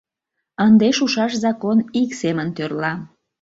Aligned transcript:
Ынде 0.65 0.87
шушаш 0.97 1.33
закон 1.43 1.77
ик 2.01 2.09
семын 2.21 2.47
тӧрла. 2.55 2.93